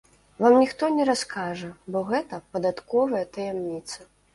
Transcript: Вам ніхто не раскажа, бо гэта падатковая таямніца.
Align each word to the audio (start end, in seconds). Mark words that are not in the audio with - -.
Вам 0.43 0.55
ніхто 0.63 0.89
не 0.95 1.05
раскажа, 1.11 1.71
бо 1.91 2.03
гэта 2.11 2.43
падатковая 2.57 3.25
таямніца. 3.39 4.15